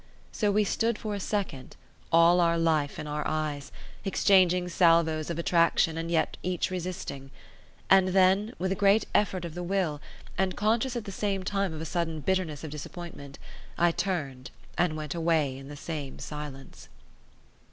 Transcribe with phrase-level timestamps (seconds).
[0.31, 1.75] So we stood for a second,
[2.11, 3.71] all our life in our eyes,
[4.03, 7.29] exchanging salvos of attraction and yet each resisting;
[7.87, 10.01] and then, with a great effort of the will,
[10.39, 13.37] and conscious at the same time of a sudden bitterness of disappointment,
[13.77, 16.89] I turned and went away in the same silence.